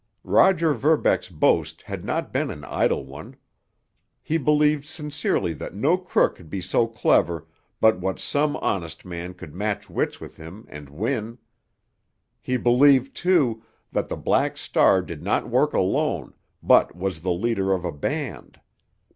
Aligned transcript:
Roger 0.23 0.73
Verbeck's 0.73 1.29
boast 1.29 1.83
had 1.83 2.03
not 2.03 2.33
been 2.33 2.49
an 2.49 2.63
idle 2.63 3.05
one. 3.05 3.35
He 4.23 4.39
believed 4.39 4.87
sincerely 4.87 5.53
that 5.53 5.75
no 5.75 5.95
crook 5.95 6.37
could 6.37 6.49
be 6.49 6.59
so 6.59 6.87
clever 6.87 7.45
but 7.79 7.99
what 7.99 8.17
some 8.17 8.55
honest 8.55 9.05
man 9.05 9.35
could 9.35 9.53
match 9.53 9.91
wits 9.91 10.19
with 10.19 10.37
him 10.37 10.65
and 10.69 10.89
win. 10.89 11.37
He 12.41 12.57
believed, 12.57 13.15
too, 13.15 13.61
that 13.91 14.09
the 14.09 14.17
Black 14.17 14.57
Star 14.57 15.03
did 15.03 15.21
not 15.21 15.51
work 15.51 15.71
alone, 15.71 16.33
but 16.63 16.95
was 16.95 17.21
the 17.21 17.31
leader 17.31 17.71
of 17.71 17.85
a 17.85 17.91
band. 17.91 18.59